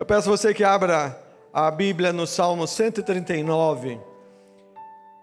[0.00, 1.14] Eu peço você que abra
[1.52, 4.00] a Bíblia no Salmo 139.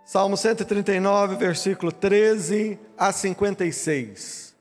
[0.05, 4.53] Salmo 139, versículo 13 a 56.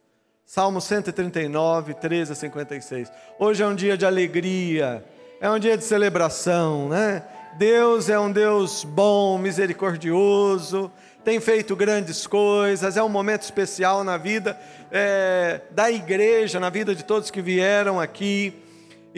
[0.46, 3.12] Salmo 139, 13 a 56.
[3.38, 5.04] Hoje é um dia de alegria,
[5.38, 7.22] é um dia de celebração, né?
[7.58, 10.90] Deus é um Deus bom, misericordioso,
[11.26, 14.58] tem feito grandes coisas, é um momento especial na vida
[14.90, 18.62] é, da igreja, na vida de todos que vieram aqui,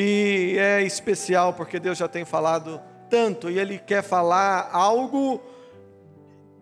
[0.01, 2.81] e é especial porque Deus já tem falado
[3.11, 5.43] tanto e Ele quer falar algo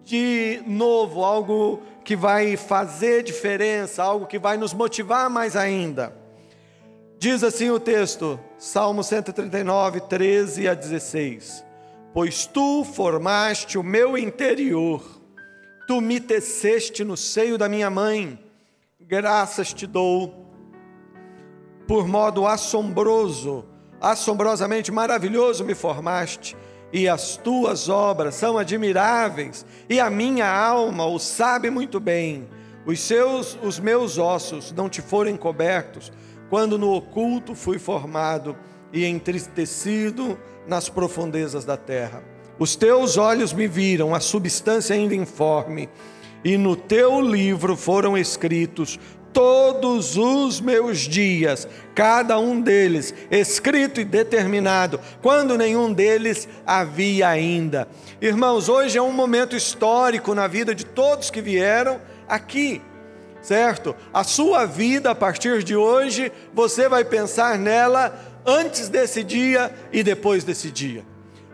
[0.02, 6.16] de novo, algo que vai fazer diferença, algo que vai nos motivar mais ainda.
[7.18, 11.62] Diz assim o texto, Salmo 139, 13 a 16:
[12.14, 15.02] Pois tu formaste o meu interior,
[15.86, 18.38] tu me teceste no seio da minha mãe,
[18.98, 20.45] graças te dou,
[21.86, 23.64] por modo assombroso,
[24.00, 26.56] assombrosamente maravilhoso me formaste
[26.92, 32.48] e as tuas obras são admiráveis, e a minha alma o sabe muito bem.
[32.86, 36.12] Os seus, os meus ossos não te foram cobertos,
[36.48, 38.56] quando no oculto fui formado
[38.92, 42.22] e entristecido nas profundezas da terra.
[42.58, 45.88] Os teus olhos me viram a substância ainda informe,
[46.44, 49.00] e no teu livro foram escritos
[49.36, 57.86] todos os meus dias, cada um deles escrito e determinado, quando nenhum deles havia ainda.
[58.18, 62.80] Irmãos, hoje é um momento histórico na vida de todos que vieram aqui,
[63.42, 63.94] certo?
[64.10, 70.02] A sua vida a partir de hoje, você vai pensar nela antes desse dia e
[70.02, 71.04] depois desse dia.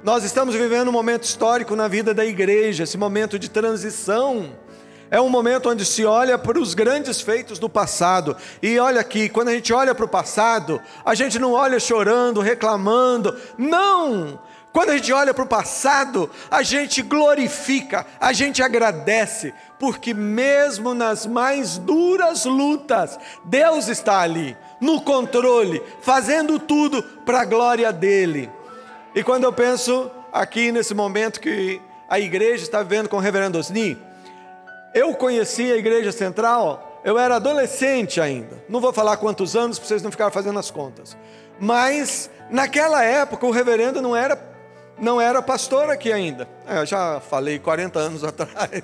[0.05, 4.53] Nós estamos vivendo um momento histórico na vida da igreja, esse momento de transição
[5.13, 8.35] é um momento onde se olha para os grandes feitos do passado.
[8.63, 12.41] E olha aqui, quando a gente olha para o passado, a gente não olha chorando,
[12.41, 13.39] reclamando.
[13.59, 14.41] Não!
[14.73, 20.95] Quando a gente olha para o passado, a gente glorifica, a gente agradece, porque mesmo
[20.95, 28.51] nas mais duras lutas, Deus está ali, no controle, fazendo tudo para a glória dEle.
[29.15, 33.59] E quando eu penso aqui nesse momento que a igreja está vivendo com o reverendo
[33.59, 33.99] Osni,
[34.95, 38.63] eu conheci a igreja central, eu era adolescente ainda.
[38.69, 41.17] Não vou falar quantos anos para vocês não ficarem fazendo as contas.
[41.59, 44.51] Mas naquela época o reverendo não era
[44.99, 46.47] não era pastor aqui ainda.
[46.67, 48.83] É, eu já falei 40 anos atrás.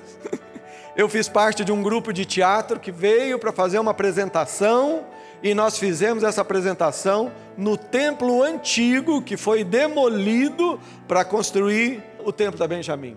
[0.95, 5.05] Eu fiz parte de um grupo de teatro que veio para fazer uma apresentação
[5.41, 12.59] e nós fizemos essa apresentação no templo antigo que foi demolido para construir o templo
[12.59, 13.15] da Benjamim.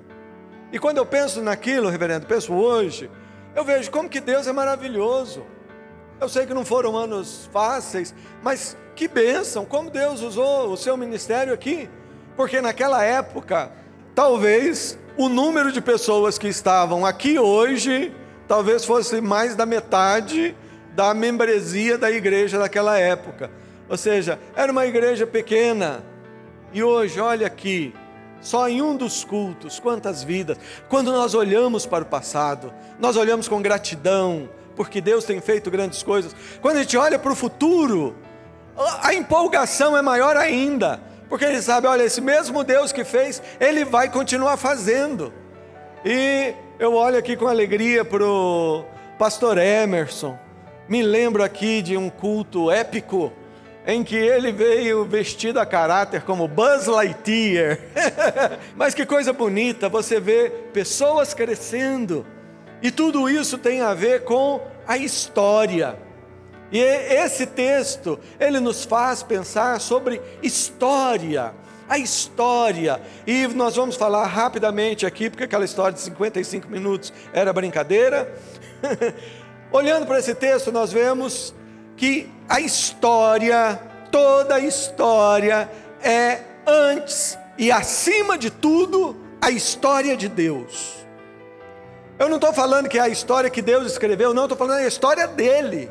[0.73, 3.11] E quando eu penso naquilo, reverendo, penso hoje,
[3.55, 5.45] eu vejo como que Deus é maravilhoso.
[6.19, 10.97] Eu sei que não foram anos fáceis, mas que bênção, como Deus usou o seu
[10.97, 11.91] ministério aqui.
[12.35, 13.71] Porque naquela época,
[14.15, 18.15] talvez o número de pessoas que estavam aqui hoje,
[18.49, 20.57] talvez fosse mais da metade
[20.95, 23.51] da membresia da igreja daquela época.
[23.89, 26.03] Ou seja, era uma igreja pequena.
[26.73, 27.95] E hoje, olha aqui,
[28.43, 30.59] só em um dos cultos, quantas vidas.
[30.89, 36.03] Quando nós olhamos para o passado, nós olhamos com gratidão, porque Deus tem feito grandes
[36.03, 36.35] coisas.
[36.61, 38.15] Quando a gente olha para o futuro,
[39.01, 43.85] a empolgação é maior ainda, porque ele sabe, olha, esse mesmo Deus que fez, ele
[43.85, 45.33] vai continuar fazendo.
[46.05, 48.85] E eu olho aqui com alegria para o
[49.19, 50.37] pastor Emerson,
[50.89, 53.33] me lembro aqui de um culto épico
[53.87, 57.79] em que ele veio vestido a caráter como Buzz Lightyear.
[58.77, 62.25] Mas que coisa bonita, você vê pessoas crescendo.
[62.81, 65.97] E tudo isso tem a ver com a história.
[66.71, 71.53] E esse texto, ele nos faz pensar sobre história.
[71.89, 77.53] A história, e nós vamos falar rapidamente aqui, porque aquela história de 55 minutos era
[77.53, 78.33] brincadeira.
[79.71, 81.55] Olhando para esse texto, nós vemos
[81.97, 83.81] que a história,
[84.11, 85.71] toda a história
[86.03, 91.07] é antes e acima de tudo a história de Deus.
[92.19, 94.87] Eu não estou falando que é a história que Deus escreveu, não, estou falando a
[94.87, 95.91] história dele.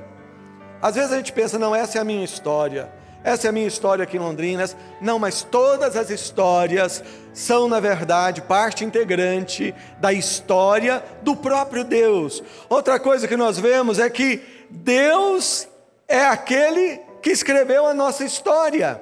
[0.82, 2.92] Às vezes a gente pensa, não, essa é a minha história,
[3.24, 4.66] essa é a minha história aqui em Londrina.
[5.00, 12.42] Não, mas todas as histórias são, na verdade, parte integrante da história do próprio Deus.
[12.70, 15.68] Outra coisa que nós vemos é que Deus
[16.12, 19.02] é aquele que escreveu a nossa história.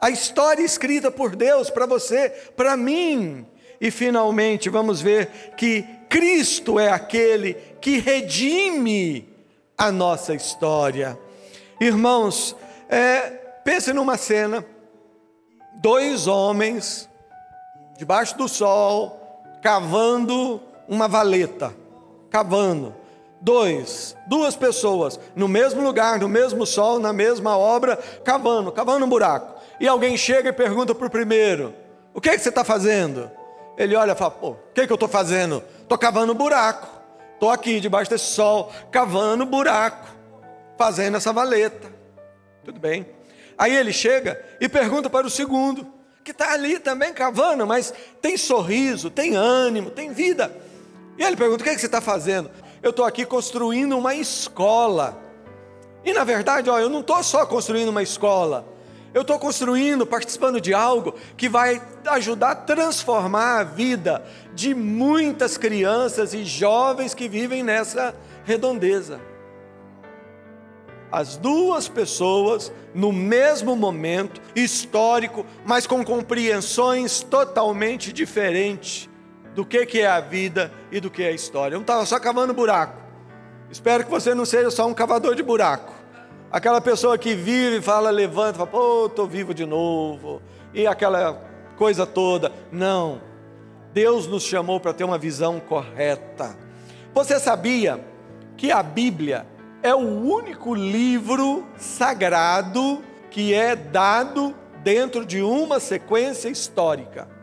[0.00, 3.46] A história escrita por Deus para você, para mim.
[3.80, 9.28] E finalmente vamos ver que Cristo é aquele que redime
[9.76, 11.18] a nossa história.
[11.80, 12.54] Irmãos,
[12.88, 13.20] é,
[13.64, 14.64] pense numa cena
[15.76, 17.08] dois homens
[17.96, 19.18] debaixo do sol
[19.62, 21.74] cavando uma valeta,
[22.28, 22.99] cavando.
[23.40, 29.08] Dois, duas pessoas no mesmo lugar, no mesmo sol, na mesma obra, cavando, cavando um
[29.08, 29.58] buraco.
[29.80, 31.74] E alguém chega e pergunta para o primeiro:
[32.12, 33.30] O que, é que você está fazendo?
[33.78, 35.62] Ele olha e fala: Pô, o que, é que eu estou fazendo?
[35.80, 36.86] Estou cavando um buraco.
[37.32, 40.06] Estou aqui debaixo desse sol, cavando buraco,
[40.76, 41.90] fazendo essa valeta.
[42.62, 43.06] Tudo bem.
[43.56, 45.90] Aí ele chega e pergunta para o segundo,
[46.22, 50.54] que está ali também cavando, mas tem sorriso, tem ânimo, tem vida.
[51.16, 52.50] E ele pergunta: O que, é que você está fazendo?
[52.82, 55.20] Eu estou aqui construindo uma escola.
[56.02, 58.66] E na verdade, ó, eu não estou só construindo uma escola.
[59.12, 64.24] Eu estou construindo, participando de algo que vai ajudar a transformar a vida
[64.54, 69.20] de muitas crianças e jovens que vivem nessa redondeza.
[71.12, 79.09] As duas pessoas, no mesmo momento histórico, mas com compreensões totalmente diferentes
[79.54, 81.74] do que, que é a vida e do que é a história.
[81.74, 82.98] Eu não estava só cavando buraco.
[83.70, 85.92] Espero que você não seja só um cavador de buraco.
[86.50, 90.42] Aquela pessoa que vive fala, levanta, fala, pô, estou vivo de novo.
[90.74, 91.40] E aquela
[91.76, 92.52] coisa toda.
[92.72, 93.20] Não.
[93.92, 96.56] Deus nos chamou para ter uma visão correta.
[97.14, 98.04] Você sabia
[98.56, 99.46] que a Bíblia
[99.82, 107.39] é o único livro sagrado que é dado dentro de uma sequência histórica?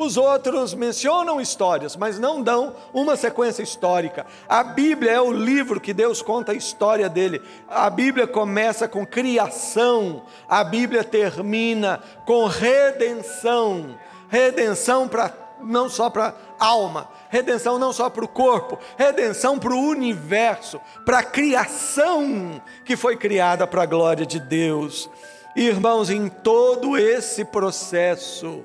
[0.00, 4.24] Os outros mencionam histórias, mas não dão uma sequência histórica.
[4.48, 7.42] A Bíblia é o livro que Deus conta a história dele.
[7.68, 13.94] A Bíblia começa com criação, a Bíblia termina com redenção.
[14.30, 19.86] Redenção para não só para alma, redenção não só para o corpo, redenção para o
[19.86, 25.10] universo, para a criação que foi criada para a glória de Deus.
[25.54, 28.64] Irmãos, em todo esse processo,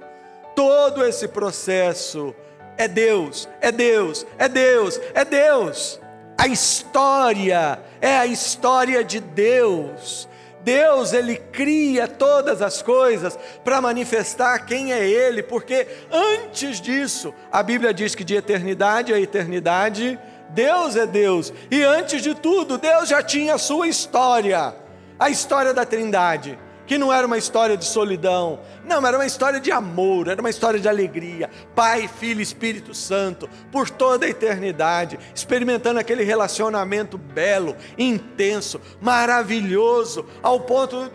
[0.56, 2.34] Todo esse processo
[2.78, 6.00] é Deus, é Deus, é Deus, é Deus.
[6.38, 10.28] A história é a história de Deus.
[10.62, 17.62] Deus, ele cria todas as coisas para manifestar quem é ele, porque antes disso, a
[17.62, 20.20] Bíblia diz que de eternidade a eternidade,
[20.50, 21.54] Deus é Deus.
[21.70, 24.76] E antes de tudo, Deus já tinha a sua história,
[25.20, 29.60] a história da Trindade que não era uma história de solidão, não, era uma história
[29.60, 31.50] de amor, era uma história de alegria.
[31.74, 40.60] Pai, Filho, Espírito Santo, por toda a eternidade, experimentando aquele relacionamento belo, intenso, maravilhoso, ao
[40.60, 41.12] ponto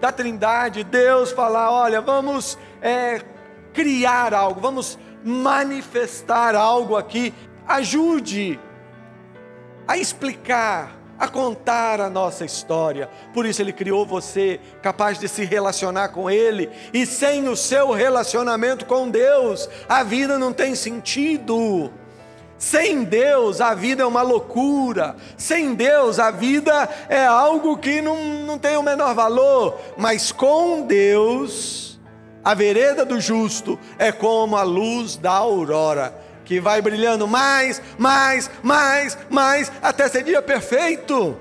[0.00, 3.20] da Trindade, Deus falar: olha, vamos é,
[3.72, 7.34] criar algo, vamos manifestar algo aqui,
[7.66, 8.58] ajude
[9.86, 13.10] a explicar a contar a nossa história.
[13.34, 17.90] Por isso ele criou você capaz de se relacionar com ele, e sem o seu
[17.90, 21.90] relacionamento com Deus, a vida não tem sentido.
[22.56, 25.14] Sem Deus, a vida é uma loucura.
[25.36, 29.78] Sem Deus, a vida é algo que não, não tem o menor valor.
[29.96, 32.00] Mas com Deus,
[32.44, 38.50] a vereda do justo é como a luz da aurora que vai brilhando mais, mais,
[38.62, 41.38] mais, mais, até ser dia perfeito.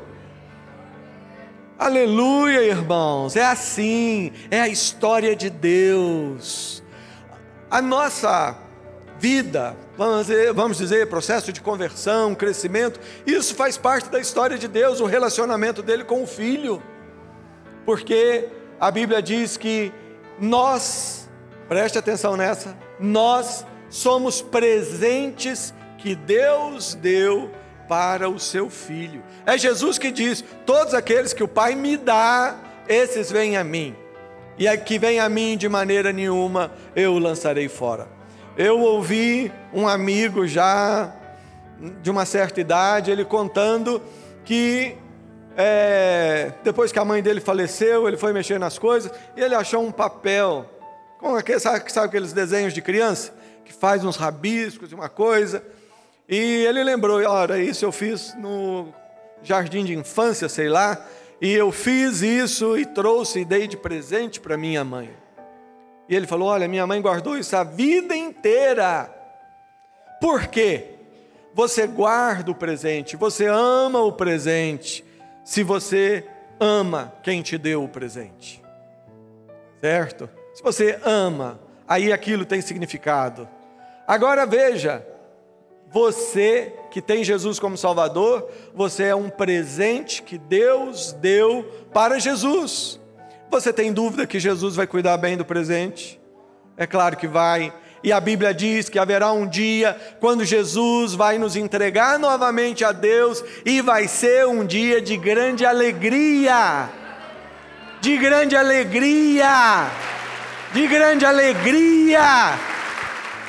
[1.79, 6.83] Aleluia, irmãos, é assim, é a história de Deus.
[7.71, 8.53] A nossa
[9.17, 14.67] vida, vamos dizer, vamos dizer, processo de conversão, crescimento, isso faz parte da história de
[14.67, 16.83] Deus, o relacionamento dele com o filho.
[17.85, 19.89] Porque a Bíblia diz que
[20.37, 21.29] nós,
[21.69, 27.51] preste atenção nessa, nós somos presentes que Deus deu
[27.87, 29.23] para o seu filho.
[29.45, 32.55] É Jesus que diz: Todos aqueles que o Pai me dá,
[32.87, 33.95] esses vêm a mim.
[34.57, 38.07] E a que vem a mim de maneira nenhuma eu o lançarei fora.
[38.57, 41.13] Eu ouvi um amigo já
[42.01, 44.01] de uma certa idade, ele contando
[44.43, 44.97] que
[45.55, 49.83] é, depois que a mãe dele faleceu, ele foi mexer nas coisas e ele achou
[49.83, 50.65] um papel,
[51.19, 53.33] com aquele, sabe, sabe aqueles desenhos de criança?
[53.67, 55.63] Que faz uns rabiscos e uma coisa.
[56.27, 58.93] E ele lembrou, olha, isso eu fiz no
[59.43, 61.05] jardim de infância, sei lá,
[61.41, 65.09] e eu fiz isso e trouxe e dei de presente para minha mãe.
[66.09, 69.13] E ele falou: Olha, minha mãe guardou isso a vida inteira.
[70.19, 70.95] Por quê?
[71.53, 75.03] Você guarda o presente, você ama o presente,
[75.43, 76.25] se você
[76.59, 78.63] ama quem te deu o presente.
[79.81, 80.29] Certo?
[80.53, 83.47] Se você ama, aí aquilo tem significado.
[84.07, 85.05] Agora veja,
[85.91, 92.99] você que tem Jesus como Salvador, você é um presente que Deus deu para Jesus.
[93.51, 96.19] Você tem dúvida que Jesus vai cuidar bem do presente?
[96.77, 97.73] É claro que vai.
[98.03, 102.93] E a Bíblia diz que haverá um dia quando Jesus vai nos entregar novamente a
[102.93, 106.89] Deus e vai ser um dia de grande alegria.
[107.99, 109.89] De grande alegria.
[110.73, 112.76] De grande alegria.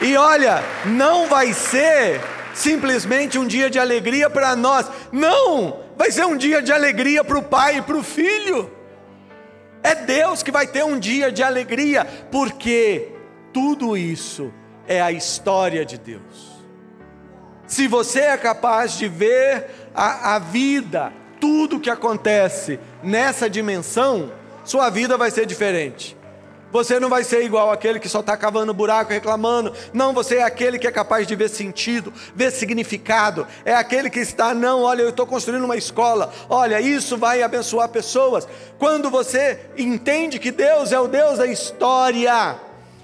[0.01, 2.21] E olha, não vai ser
[2.55, 4.87] simplesmente um dia de alegria para nós.
[5.11, 5.81] Não!
[5.97, 8.71] Vai ser um dia de alegria para o pai e para o filho.
[9.83, 13.13] É Deus que vai ter um dia de alegria, porque
[13.53, 14.53] tudo isso
[14.87, 16.59] é a história de Deus.
[17.67, 24.33] Se você é capaz de ver a, a vida, tudo que acontece nessa dimensão,
[24.65, 26.18] sua vida vai ser diferente.
[26.71, 29.73] Você não vai ser igual aquele que só está cavando buraco reclamando.
[29.93, 33.47] Não, você é aquele que é capaz de ver sentido, ver significado.
[33.65, 36.33] É aquele que está, não, olha, eu estou construindo uma escola.
[36.49, 38.47] Olha, isso vai abençoar pessoas.
[38.79, 42.57] Quando você entende que Deus é o Deus da história,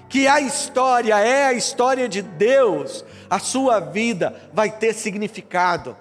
[0.07, 5.97] que a história é a história de Deus, a sua vida vai ter significado.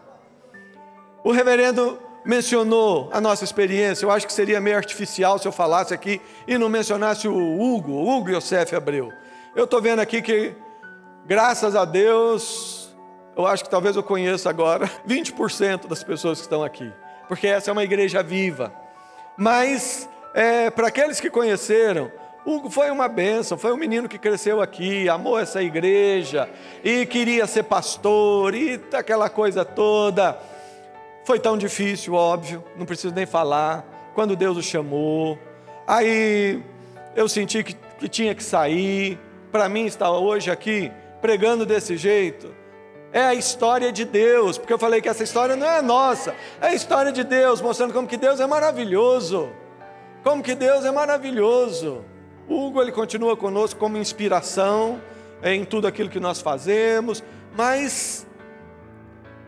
[1.24, 5.92] O reverendo mencionou a nossa experiência, eu acho que seria meio artificial se eu falasse
[5.92, 9.12] aqui e não mencionasse o Hugo, o Hugo Yosef Abreu.
[9.54, 10.54] Eu estou vendo aqui que,
[11.26, 12.94] graças a Deus,
[13.36, 16.90] eu acho que talvez eu conheça agora 20% das pessoas que estão aqui,
[17.28, 18.72] porque essa é uma igreja viva.
[19.36, 22.10] Mas, é, para aqueles que conheceram,
[22.46, 26.48] Hugo foi uma benção, foi um menino que cresceu aqui, amou essa igreja
[26.82, 30.38] e queria ser pastor e aquela coisa toda.
[31.24, 34.12] Foi tão difícil, óbvio, não preciso nem falar.
[34.14, 35.38] Quando Deus o chamou,
[35.86, 36.62] aí
[37.16, 39.18] eu senti que, que tinha que sair.
[39.50, 42.54] Para mim, estar hoje aqui pregando desse jeito
[43.14, 46.66] é a história de Deus, porque eu falei que essa história não é nossa, é
[46.66, 49.50] a história de Deus, mostrando como que Deus é maravilhoso.
[50.24, 52.04] Como que Deus é maravilhoso.
[52.48, 55.00] O Hugo ele continua conosco como inspiração
[55.44, 57.22] em tudo aquilo que nós fazemos,
[57.56, 58.26] mas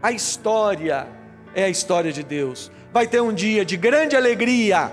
[0.01, 1.09] a história
[1.57, 2.71] é a história de Deus.
[2.93, 4.93] Vai ter um dia de grande alegria,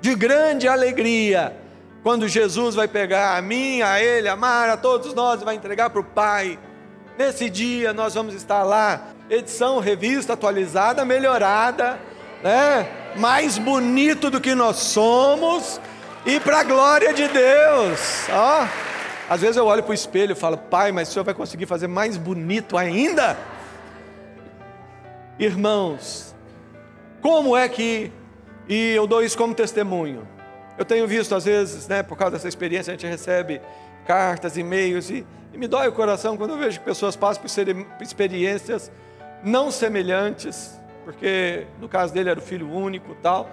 [0.00, 1.54] de grande alegria,
[2.02, 5.54] quando Jesus vai pegar a mim, a ele, a Mara, a todos nós e vai
[5.54, 6.58] entregar para o Pai.
[7.18, 12.00] Nesse dia nós vamos estar lá, edição, revista atualizada, melhorada,
[12.42, 12.88] né?
[13.16, 15.78] mais bonito do que nós somos,
[16.24, 18.26] e para a glória de Deus.
[18.30, 18.66] Ó,
[19.28, 21.66] às vezes eu olho para o espelho e falo, Pai, mas o Senhor vai conseguir
[21.66, 23.36] fazer mais bonito ainda?
[25.40, 26.34] Irmãos,
[27.22, 28.12] como é que,
[28.68, 30.28] e eu dou isso como testemunho,
[30.76, 33.58] eu tenho visto às vezes, né, por causa dessa experiência, a gente recebe
[34.06, 38.02] cartas, e-mails, e, e me dói o coração quando eu vejo que pessoas passam por
[38.02, 38.92] experiências
[39.42, 43.48] não semelhantes, porque no caso dele era o filho único tal,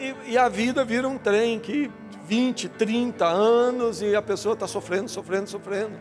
[0.00, 1.90] e, e a vida vira um trem que
[2.24, 5.92] 20, 30 anos e a pessoa está sofrendo, sofrendo, sofrendo.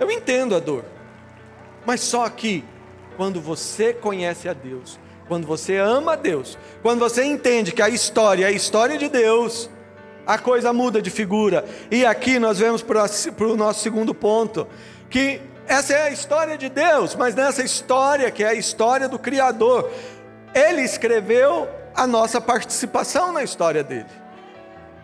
[0.00, 0.86] Eu entendo a dor,
[1.84, 2.64] mas só que
[3.16, 7.88] quando você conhece a Deus, quando você ama a Deus, quando você entende que a
[7.88, 9.70] história é a história de Deus,
[10.26, 11.64] a coisa muda de figura.
[11.90, 13.06] E aqui nós vemos para
[13.46, 14.66] o nosso segundo ponto,
[15.08, 19.18] que essa é a história de Deus, mas nessa história, que é a história do
[19.18, 19.90] Criador,
[20.54, 24.06] Ele escreveu a nossa participação na história dele.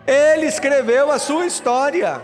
[0.05, 2.21] Ele escreveu a sua história.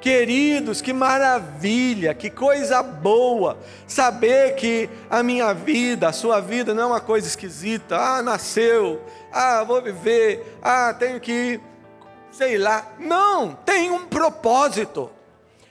[0.00, 6.84] Queridos, que maravilha, que coisa boa saber que a minha vida, a sua vida não
[6.84, 7.96] é uma coisa esquisita.
[7.96, 9.02] Ah, nasceu,
[9.32, 11.60] ah, vou viver, ah, tenho que,
[12.30, 12.86] sei lá.
[13.00, 15.10] Não, tem um propósito.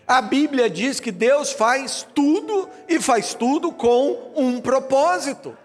[0.05, 5.55] A Bíblia diz que Deus faz tudo e faz tudo com um propósito.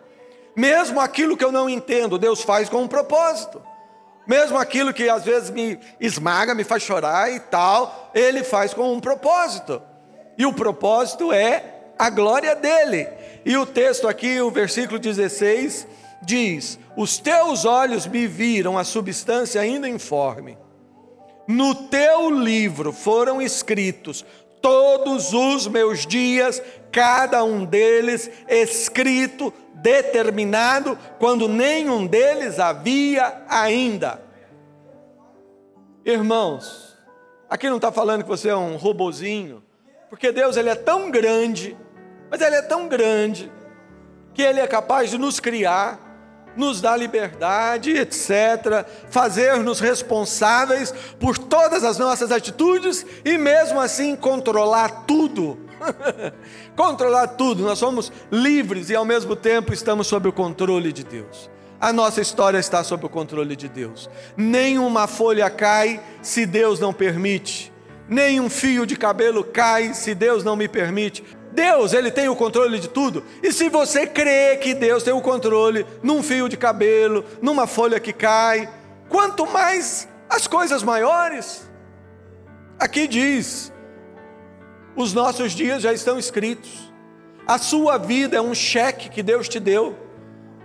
[0.54, 3.60] Mesmo aquilo que eu não entendo, Deus faz com um propósito.
[4.26, 8.92] Mesmo aquilo que às vezes me esmaga, me faz chorar e tal, ele faz com
[8.92, 9.82] um propósito.
[10.38, 11.64] E o propósito é
[11.98, 13.08] a glória dele.
[13.44, 15.86] E o texto aqui, o versículo 16,
[16.22, 20.56] diz: Os teus olhos me viram a substância ainda informe.
[21.48, 24.24] No teu livro foram escritos
[24.62, 26.62] todos os meus dias,
[26.92, 34.22] cada um deles escrito determinado quando nenhum deles havia ainda.
[36.04, 36.98] Irmãos,
[37.48, 39.62] aqui não está falando que você é um robozinho,
[40.10, 41.76] porque Deus ele é tão grande,
[42.30, 43.50] mas ele é tão grande
[44.34, 46.00] que ele é capaz de nos criar,
[46.56, 55.04] nos dar liberdade, etc., fazer-nos responsáveis por todas as nossas atitudes e mesmo assim controlar
[55.06, 55.58] tudo
[56.76, 61.50] controlar tudo, nós somos livres e ao mesmo tempo estamos sob o controle de Deus.
[61.80, 64.08] a nossa história está sob o controle de Deus.
[64.36, 67.72] Nenhuma folha cai se Deus não permite.
[68.08, 71.24] Nenhum fio de cabelo cai se Deus não me permite.
[71.52, 73.22] Deus, ele tem o controle de tudo.
[73.42, 78.00] E se você crê que Deus tem o controle num fio de cabelo, numa folha
[78.00, 78.68] que cai,
[79.08, 81.70] quanto mais as coisas maiores.
[82.78, 83.70] Aqui diz:
[84.96, 86.90] os nossos dias já estão escritos.
[87.46, 89.94] A sua vida é um cheque que Deus te deu.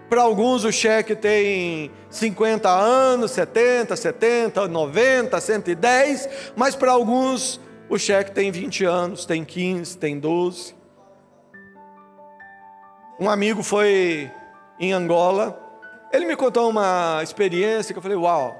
[0.09, 7.97] Para alguns o cheque tem 50 anos, 70, 70, 90, 110, mas para alguns o
[7.97, 10.76] cheque tem 20 anos, tem 15, tem 12.
[13.19, 14.31] Um amigo foi
[14.79, 15.59] em Angola,
[16.13, 18.55] ele me contou uma experiência que eu falei: Uau!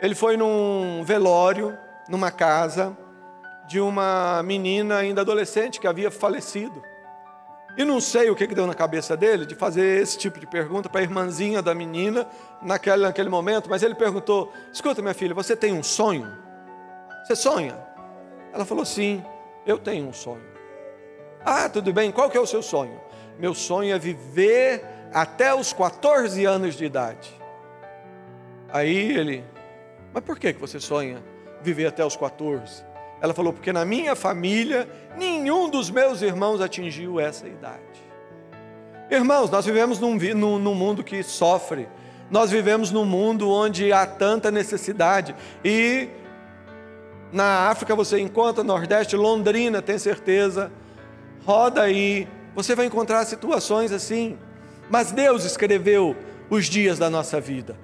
[0.00, 1.76] Ele foi num velório,
[2.08, 2.96] numa casa,
[3.66, 6.80] de uma menina ainda adolescente que havia falecido.
[7.76, 10.88] E não sei o que, deu na cabeça dele de fazer esse tipo de pergunta
[10.88, 12.28] para a irmãzinha da menina
[12.62, 16.32] naquele, naquele momento, mas ele perguntou: Escuta, minha filha, você tem um sonho?
[17.24, 17.76] Você sonha?
[18.52, 19.24] Ela falou: Sim,
[19.66, 20.48] eu tenho um sonho.
[21.44, 23.09] Ah, tudo bem, qual que é o seu sonho?
[23.40, 27.30] Meu sonho é viver até os 14 anos de idade.
[28.72, 29.44] Aí ele,
[30.12, 31.22] mas por que você sonha
[31.62, 32.84] viver até os 14?
[33.20, 37.80] Ela falou: porque na minha família nenhum dos meus irmãos atingiu essa idade.
[39.10, 41.88] Irmãos, nós vivemos num, num, num mundo que sofre,
[42.30, 46.08] nós vivemos num mundo onde há tanta necessidade e
[47.32, 50.70] na África você encontra, Nordeste, Londrina, tem certeza,
[51.44, 54.38] roda aí, você vai encontrar situações assim,
[54.88, 56.16] mas Deus escreveu
[56.48, 57.76] os dias da nossa vida.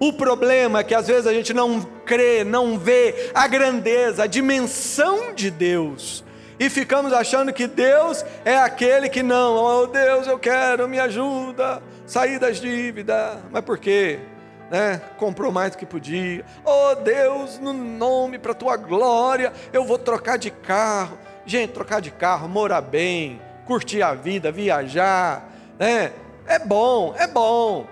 [0.00, 4.26] O problema é que às vezes a gente não crê, não vê a grandeza, a
[4.26, 6.24] dimensão de Deus.
[6.58, 11.82] E ficamos achando que Deus é aquele que não, oh Deus, eu quero, me ajuda,
[12.06, 13.38] sair das dívidas.
[13.50, 14.20] Mas por quê?
[14.70, 15.00] Né?
[15.16, 16.44] Comprou mais do que podia.
[16.64, 21.18] Oh Deus, no nome para tua glória, eu vou trocar de carro.
[21.44, 25.46] Gente, trocar de carro, morar bem, curtir a vida, viajar,
[25.78, 26.10] né?
[26.46, 27.86] É bom, é bom.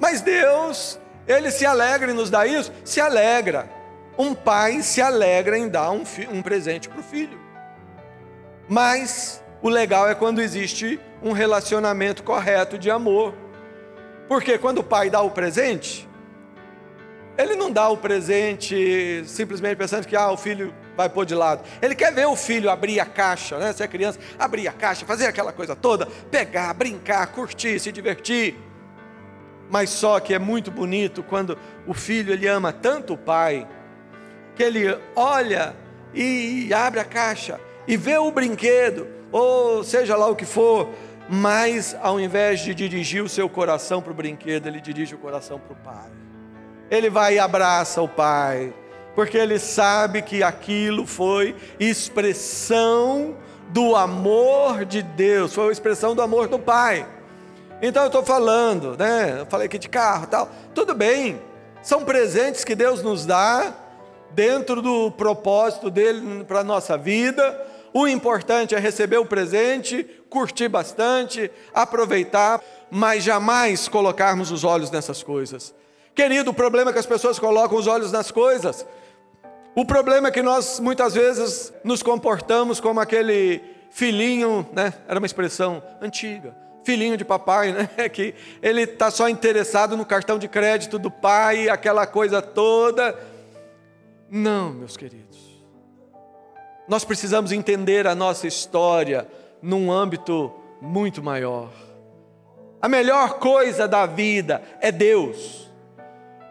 [0.00, 2.72] Mas Deus ele se alegra em nos dar isso?
[2.84, 3.70] Se alegra.
[4.18, 7.38] Um pai se alegra em dar um, um presente para o filho.
[8.68, 13.34] Mas o legal é quando existe um relacionamento correto de amor.
[14.26, 16.07] Porque quando o pai dá o presente,
[17.38, 21.62] ele não dá o presente simplesmente pensando que ah, o filho vai pôr de lado.
[21.80, 23.72] Ele quer ver o filho abrir a caixa, né?
[23.72, 28.56] Se é criança, abrir a caixa, fazer aquela coisa toda, pegar, brincar, curtir, se divertir.
[29.70, 33.68] Mas só que é muito bonito quando o filho ele ama tanto o pai,
[34.56, 35.76] que ele olha
[36.12, 40.88] e abre a caixa e vê o brinquedo, ou seja lá o que for,
[41.28, 45.60] mas ao invés de dirigir o seu coração para o brinquedo, ele dirige o coração
[45.60, 46.27] para o pai.
[46.90, 48.72] Ele vai e abraça o pai,
[49.14, 53.36] porque ele sabe que aquilo foi expressão
[53.68, 57.06] do amor de Deus, foi a expressão do amor do pai.
[57.80, 59.40] Então eu estou falando, né?
[59.40, 60.50] Eu falei aqui de carro tal.
[60.74, 61.40] Tudo bem,
[61.82, 63.72] são presentes que Deus nos dá
[64.30, 67.66] dentro do propósito dele para a nossa vida.
[67.92, 75.22] O importante é receber o presente, curtir bastante, aproveitar, mas jamais colocarmos os olhos nessas
[75.22, 75.74] coisas.
[76.18, 78.84] Querido, o problema é que as pessoas colocam os olhos nas coisas.
[79.72, 84.92] O problema é que nós muitas vezes nos comportamos como aquele filhinho, né?
[85.06, 87.88] Era uma expressão antiga filhinho de papai, né?
[88.10, 93.16] Que ele está só interessado no cartão de crédito do pai, aquela coisa toda.
[94.28, 95.38] Não, meus queridos.
[96.88, 99.28] Nós precisamos entender a nossa história
[99.62, 101.70] num âmbito muito maior.
[102.82, 105.67] A melhor coisa da vida é Deus.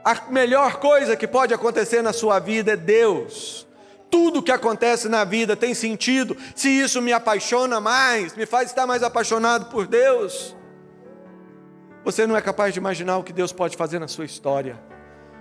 [0.08, 3.67] A melhor coisa que pode acontecer na sua vida é Deus.
[4.10, 8.88] Tudo que acontece na vida tem sentido se isso me apaixona mais, me faz estar
[8.88, 10.56] mais apaixonado por Deus.
[12.06, 14.80] Você não é capaz de imaginar o que Deus pode fazer na sua história.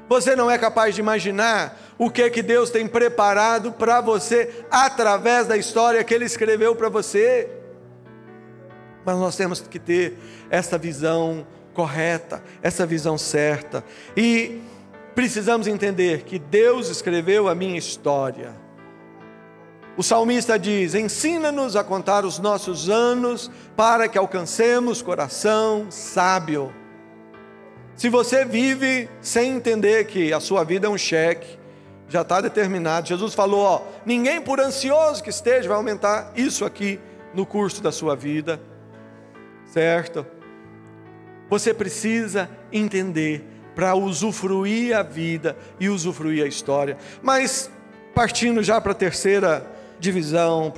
[0.09, 5.46] Você não é capaz de imaginar o que que Deus tem preparado para você através
[5.46, 7.48] da história que ele escreveu para você.
[9.05, 10.18] Mas nós temos que ter
[10.50, 13.84] essa visão correta, essa visão certa.
[14.16, 14.62] E
[15.14, 18.56] precisamos entender que Deus escreveu a minha história.
[19.96, 26.72] O salmista diz: Ensina-nos a contar os nossos anos para que alcancemos coração sábio.
[27.94, 31.58] Se você vive sem entender que a sua vida é um cheque,
[32.08, 33.06] já está determinado.
[33.06, 36.98] Jesus falou: ó, ninguém por ansioso que esteja vai aumentar isso aqui
[37.34, 38.60] no curso da sua vida,
[39.66, 40.26] certo?
[41.48, 46.96] Você precisa entender para usufruir a vida e usufruir a história.
[47.22, 47.70] Mas
[48.14, 50.72] partindo já para a terceira divisão,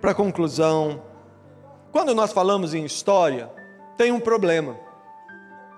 [0.00, 1.02] para a conclusão,
[1.90, 3.50] quando nós falamos em história,
[3.96, 4.76] tem um problema.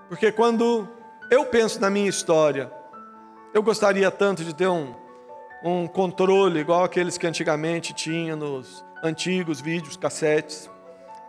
[0.08, 0.88] Porque quando
[1.30, 2.70] eu penso na minha história,
[3.52, 4.94] eu gostaria tanto de ter um,
[5.64, 10.68] um controle igual aqueles que antigamente tinha nos antigos vídeos, cassetes.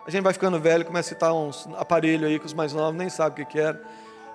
[0.05, 2.95] A gente vai ficando velho, começa a citar uns aparelhos aí que os mais novos
[2.95, 3.81] nem sabem o que, era.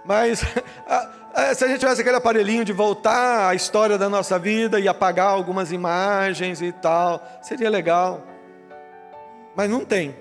[0.05, 0.41] Mas
[1.55, 5.29] se a gente tivesse aquele aparelhinho de voltar a história da nossa vida e apagar
[5.29, 8.27] algumas imagens e tal, seria legal.
[9.55, 10.17] Mas não tem,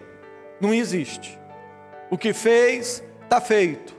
[0.61, 1.39] não existe.
[2.11, 3.97] O que fez, está feito.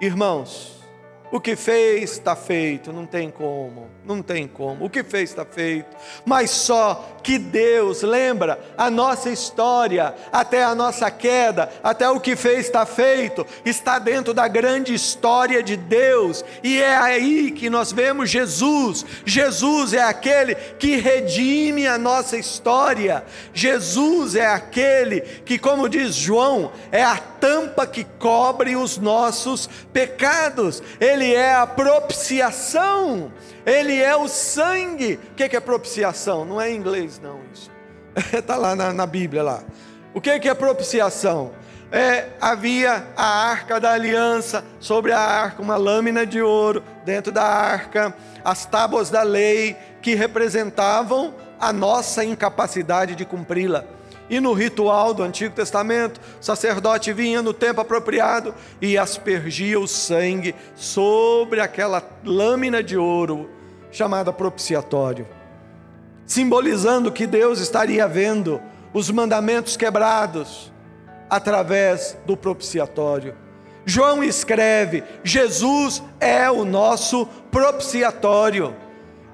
[0.00, 0.80] Irmãos,
[1.32, 4.84] o que fez está feito, não tem como, não tem como.
[4.84, 5.88] O que fez está feito,
[6.24, 12.36] mas só que Deus lembra a nossa história, até a nossa queda, até o que
[12.36, 17.90] fez está feito, está dentro da grande história de Deus, e é aí que nós
[17.90, 19.04] vemos Jesus.
[19.24, 26.70] Jesus é aquele que redime a nossa história, Jesus é aquele que, como diz João,
[26.92, 30.82] é a tampa que cobre os nossos pecados.
[31.00, 33.32] Ele é a propiciação,
[33.64, 35.18] Ele é o sangue.
[35.32, 36.44] O que é propiciação?
[36.44, 37.70] Não é em inglês, não, isso.
[38.32, 39.62] Está lá na, na, Bíblia lá.
[40.14, 41.52] O que é propiciação?
[41.92, 47.44] É, havia a arca da aliança, sobre a arca uma lâmina de ouro, dentro da
[47.44, 53.84] arca, as tábuas da lei que representavam a nossa incapacidade de cumpri-la.
[54.28, 59.86] E no ritual do Antigo Testamento, o sacerdote vinha no tempo apropriado e aspergia o
[59.86, 63.55] sangue sobre aquela lâmina de ouro
[63.96, 65.26] chamada propiciatório,
[66.26, 68.60] simbolizando que Deus estaria vendo
[68.92, 70.70] os mandamentos quebrados
[71.30, 73.34] através do propiciatório.
[73.86, 78.76] João escreve: Jesus é o nosso propiciatório.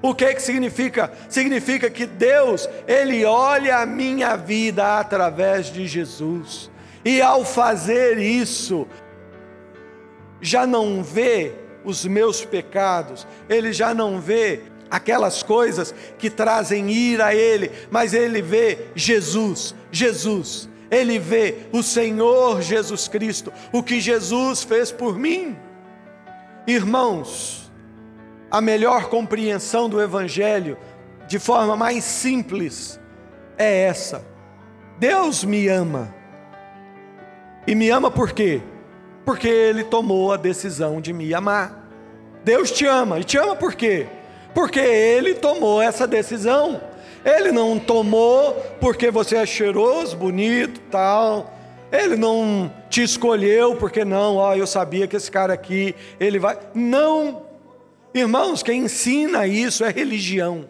[0.01, 1.11] O que que significa?
[1.27, 6.71] Significa que Deus, ele olha a minha vida através de Jesus.
[7.03, 8.87] E ao fazer isso,
[10.39, 17.27] já não vê os meus pecados, ele já não vê aquelas coisas que trazem ira
[17.27, 20.69] a ele, mas ele vê Jesus, Jesus.
[20.91, 25.57] Ele vê o Senhor Jesus Cristo, o que Jesus fez por mim.
[26.67, 27.71] Irmãos,
[28.51, 30.77] a melhor compreensão do Evangelho,
[31.27, 32.99] de forma mais simples,
[33.57, 34.23] é essa:
[34.99, 36.13] Deus me ama.
[37.65, 38.61] E me ama por quê?
[39.25, 41.87] Porque Ele tomou a decisão de me amar.
[42.43, 44.07] Deus te ama, e te ama por quê?
[44.53, 46.81] Porque Ele tomou essa decisão.
[47.23, 51.53] Ele não tomou porque você é cheiroso, bonito, tal.
[51.91, 56.57] Ele não te escolheu porque não, ó, eu sabia que esse cara aqui, ele vai.
[56.73, 57.43] Não,
[58.13, 60.69] Irmãos, quem ensina isso é religião.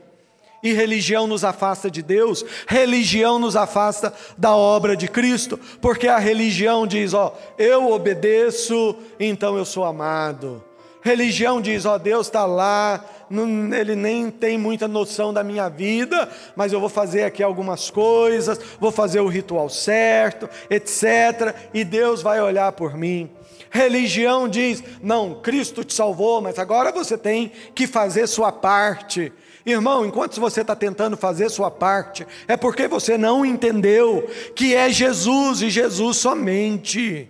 [0.63, 6.17] E religião nos afasta de Deus, religião nos afasta da obra de Cristo, porque a
[6.17, 10.63] religião diz: Ó, eu obedeço, então eu sou amado.
[11.01, 16.29] Religião diz: Ó, Deus está lá, não, ele nem tem muita noção da minha vida,
[16.55, 21.53] mas eu vou fazer aqui algumas coisas, vou fazer o ritual certo, etc.
[21.73, 23.29] E Deus vai olhar por mim.
[23.69, 29.33] Religião diz: não, Cristo te salvou, mas agora você tem que fazer sua parte.
[29.65, 34.89] Irmão, enquanto você está tentando fazer sua parte, é porque você não entendeu que é
[34.89, 37.29] Jesus e Jesus somente.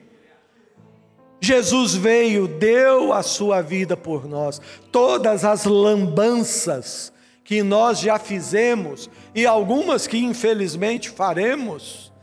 [1.39, 4.61] Jesus veio, deu a sua vida por nós.
[4.91, 12.13] Todas as lambanças que nós já fizemos e algumas que infelizmente faremos,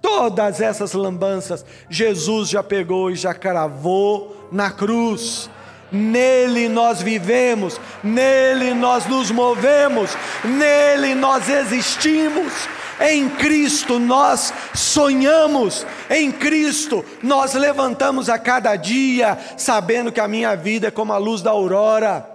[0.00, 5.50] Todas essas lambanças Jesus já pegou e já cravou na cruz.
[5.90, 10.10] Nele nós vivemos, nele nós nos movemos,
[10.44, 12.52] nele nós existimos.
[13.00, 20.54] Em Cristo nós sonhamos, em Cristo nós levantamos a cada dia, sabendo que a minha
[20.56, 22.28] vida é como a luz da aurora.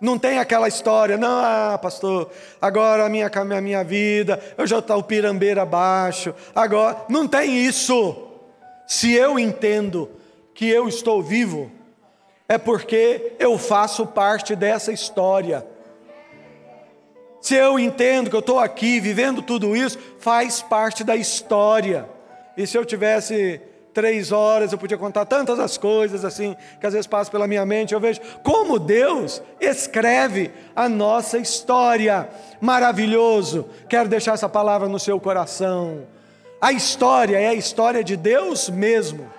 [0.00, 2.30] Não tem aquela história, não, ah, pastor,
[2.60, 8.14] agora a minha, a minha vida, eu já estou pirambeira abaixo, agora, não tem isso.
[8.86, 10.08] Se eu entendo
[10.54, 11.72] que eu estou vivo,
[12.48, 15.66] é porque eu faço parte dessa história.
[17.40, 22.08] Se eu entendo que eu estou aqui vivendo tudo isso, faz parte da história.
[22.56, 23.60] E se eu tivesse
[23.92, 27.64] três horas, eu podia contar tantas as coisas assim, que às vezes passam pela minha
[27.64, 32.28] mente, eu vejo como Deus escreve a nossa história.
[32.60, 33.68] Maravilhoso.
[33.88, 36.06] Quero deixar essa palavra no seu coração.
[36.60, 39.30] A história é a história de Deus mesmo.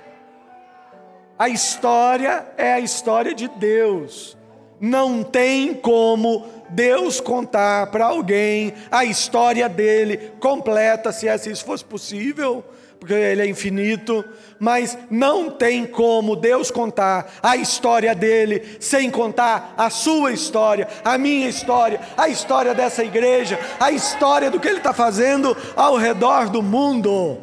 [1.37, 4.37] A história é a história de Deus.
[4.79, 12.63] Não tem como Deus contar para alguém a história dele completa, se isso fosse possível
[12.99, 14.25] porque ele é infinito,
[14.59, 21.17] mas não tem como Deus contar a história dele sem contar a sua história, a
[21.17, 26.49] minha história, a história dessa igreja, a história do que ele está fazendo ao redor
[26.49, 27.37] do mundo.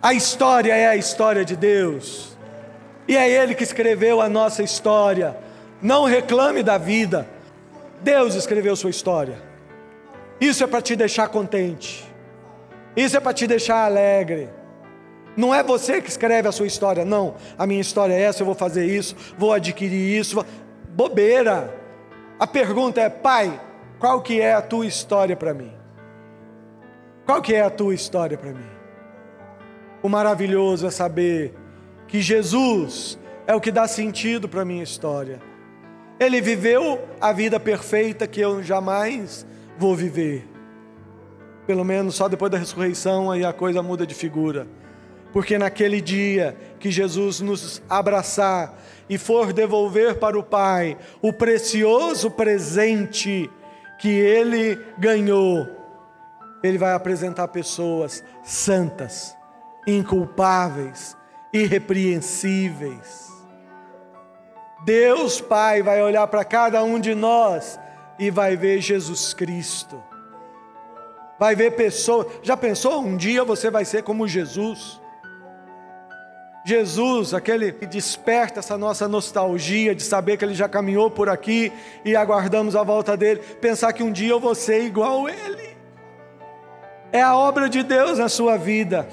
[0.00, 2.37] A história é a história de Deus,
[3.08, 5.36] e é Ele que escreveu a nossa história.
[5.80, 7.26] Não reclame da vida,
[8.02, 9.40] Deus escreveu sua história.
[10.40, 12.06] Isso é para te deixar contente.
[12.94, 14.48] Isso é para te deixar alegre.
[15.36, 17.36] Não é você que escreve a sua história, não.
[17.56, 20.44] A minha história é essa, eu vou fazer isso, vou adquirir isso.
[20.90, 21.74] Bobeira.
[22.38, 23.60] A pergunta é, pai,
[23.98, 25.72] qual que é a tua história para mim?
[27.24, 28.66] Qual que é a tua história para mim?
[30.02, 31.54] O maravilhoso é saber
[32.08, 35.40] que Jesus é o que dá sentido para a minha história.
[36.18, 39.46] Ele viveu a vida perfeita que eu jamais
[39.78, 40.48] vou viver.
[41.66, 44.66] Pelo menos só depois da ressurreição aí a coisa muda de figura.
[45.32, 52.30] Porque naquele dia que Jesus nos abraçar e for devolver para o Pai o precioso
[52.30, 53.50] presente
[53.98, 55.68] que ele ganhou,
[56.62, 59.36] ele vai apresentar pessoas santas,
[59.86, 61.17] inculpáveis,
[61.52, 63.28] irrepreensíveis.
[64.84, 67.78] Deus Pai vai olhar para cada um de nós
[68.18, 70.02] e vai ver Jesus Cristo
[71.38, 72.26] vai ver pessoas.
[72.42, 73.00] Já pensou?
[73.00, 75.00] Um dia você vai ser como Jesus.
[76.66, 81.72] Jesus, aquele que desperta essa nossa nostalgia de saber que ele já caminhou por aqui
[82.04, 85.78] e aguardamos a volta dele, pensar que um dia eu vou ser igual a ele.
[87.10, 89.08] É a obra de Deus na sua vida.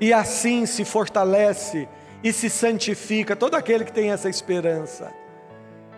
[0.00, 1.88] E assim se fortalece
[2.22, 5.12] e se santifica todo aquele que tem essa esperança.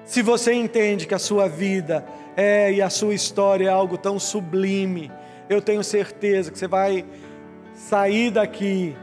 [0.04, 2.04] Se você entende que a sua vida
[2.36, 5.10] é e a sua história é algo tão sublime,
[5.50, 7.04] eu tenho certeza que você vai
[7.74, 8.96] sair daqui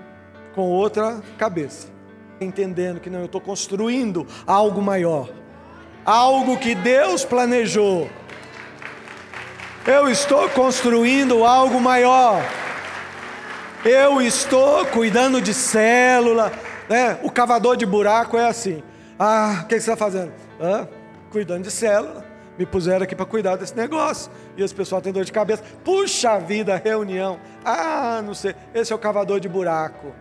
[0.54, 1.90] com outra cabeça,
[2.40, 5.30] entendendo que não, eu estou construindo algo maior,
[6.06, 8.10] algo que Deus planejou.
[9.86, 12.42] Eu estou construindo algo maior.
[13.86, 16.52] Eu estou cuidando de célula.
[16.90, 17.20] Né?
[17.22, 18.82] O cavador de buraco é assim.
[19.20, 20.34] Ah, o que você está fazendo?
[21.30, 22.26] Cuidando de célula.
[22.58, 24.32] Me puseram aqui para cuidar desse negócio.
[24.58, 25.64] E as pessoas têm dor de cabeça.
[25.84, 27.40] Puxa vida, reunião.
[27.64, 28.56] Ah, não sei.
[28.74, 30.16] Esse é o cavador de buraco.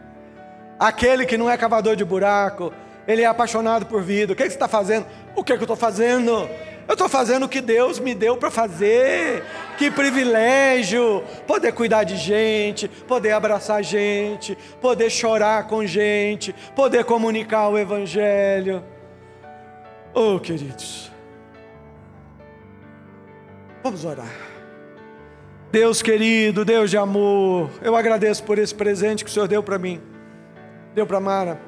[0.79, 2.71] Aquele que não é cavador de buraco,
[3.09, 4.35] ele é apaixonado por vida.
[4.35, 5.07] O que, que você está fazendo?
[5.35, 6.47] O que, que eu estou fazendo?
[6.87, 9.43] Eu estou fazendo o que Deus me deu para fazer.
[9.79, 11.25] Que privilégio!
[11.47, 18.85] Poder cuidar de gente, poder abraçar gente, poder chorar com gente, poder comunicar o Evangelho.
[20.13, 21.11] Oh, queridos,
[23.83, 24.33] vamos orar.
[25.73, 29.77] Deus querido, Deus de amor, eu agradeço por esse presente que o Senhor deu para
[29.77, 30.01] mim,
[30.95, 31.61] deu para Mara.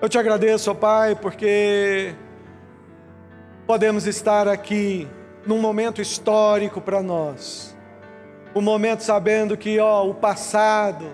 [0.00, 2.14] Eu te agradeço, ó Pai, porque
[3.68, 5.06] podemos estar aqui
[5.44, 7.76] num momento histórico para nós.
[8.54, 11.04] Um momento sabendo que, ó, o passado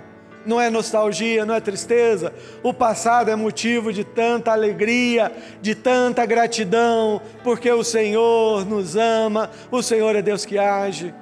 [0.46, 2.32] não é nostalgia, não é tristeza.
[2.62, 9.50] O passado é motivo de tanta alegria, de tanta gratidão, porque o Senhor nos ama,
[9.68, 11.12] o Senhor é Deus que age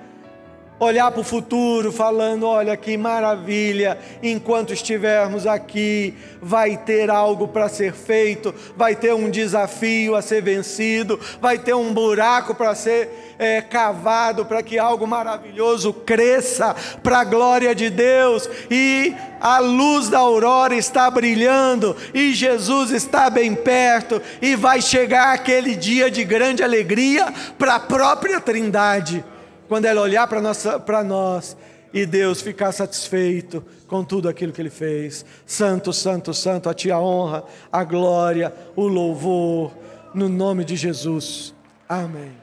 [0.83, 7.69] olhar para o futuro, falando: olha que maravilha, enquanto estivermos aqui, vai ter algo para
[7.69, 13.35] ser feito, vai ter um desafio a ser vencido, vai ter um buraco para ser
[13.39, 20.09] é, cavado, para que algo maravilhoso cresça para a glória de Deus, e a luz
[20.09, 26.25] da aurora está brilhando, e Jesus está bem perto, e vai chegar aquele dia de
[26.25, 29.25] grande alegria para a própria Trindade
[29.73, 31.57] quando ela olhar para nós
[31.95, 35.25] e Deus ficar satisfeito com tudo aquilo que Ele fez.
[35.47, 39.73] Santo, Santo, Santo, a Ti a honra, a glória, o louvor,
[40.13, 41.55] no nome de Jesus.
[41.89, 42.42] Amém.